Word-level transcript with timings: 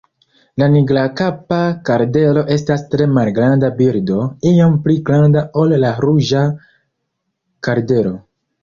La 0.61 0.67
Nigrakapa 0.75 1.59
kardelo 1.89 2.45
estas 2.57 2.85
tre 2.95 3.07
malgranda 3.19 3.71
birdo, 3.83 4.25
iom 4.55 4.81
pli 4.89 4.97
granda 5.11 5.45
ol 5.67 5.79
la 5.87 5.95
Ruĝa 6.09 6.45
kardelo. 7.69 8.19